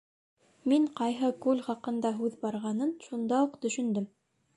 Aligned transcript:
Мин 0.71 0.85
ҡайһы 0.99 1.29
күл 1.45 1.61
хаҡында 1.67 2.13
һүҙ 2.21 2.39
барғанын 2.47 2.95
шунда 3.09 3.43
уҡ 3.49 3.61
төшөндөм. 3.67 4.09